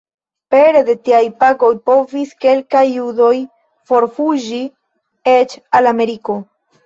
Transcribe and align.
Pere 0.53 0.79
de 0.85 0.93
tiaj 1.07 1.19
pagoj 1.41 1.69
povis 1.89 2.31
kelkaj 2.45 2.81
judoj 2.93 3.35
forfuĝi 3.91 4.61
eĉ 5.35 5.57
al 5.81 5.91
Ameriko. 5.93 6.39